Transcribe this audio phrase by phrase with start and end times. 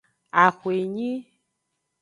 [0.43, 1.11] Axwenyi.